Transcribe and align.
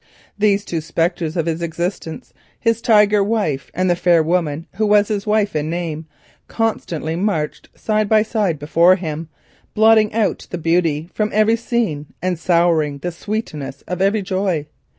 These 0.35 0.65
two 0.65 0.81
spectres 0.81 1.37
of 1.37 1.45
his 1.45 1.61
existence, 1.61 2.33
his 2.59 2.81
tiger 2.81 3.23
wife 3.23 3.69
and 3.71 3.87
the 3.87 3.95
fair 3.95 4.23
woman 4.23 4.65
who 4.77 4.87
was 4.87 5.09
his 5.09 5.27
wife 5.27 5.55
in 5.55 5.69
name, 5.69 6.07
constantly 6.47 7.15
marched 7.15 7.69
side 7.75 8.09
by 8.09 8.23
side 8.23 8.57
before 8.57 8.95
him, 8.95 9.29
blotting 9.75 10.11
out 10.11 10.47
the 10.49 10.57
beauty 10.57 11.07
from 11.13 11.29
every 11.31 11.55
scene 11.55 12.07
and 12.19 12.39
souring 12.39 12.97
the 12.97 13.11
sweetness 13.11 13.83
of 13.83 14.01
every 14.01 14.23
joy. 14.23 14.65